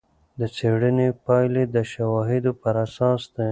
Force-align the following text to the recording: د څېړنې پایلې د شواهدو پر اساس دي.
د 0.39 0.41
څېړنې 0.55 1.07
پایلې 1.25 1.63
د 1.75 1.77
شواهدو 1.93 2.51
پر 2.61 2.75
اساس 2.85 3.21
دي. 3.35 3.49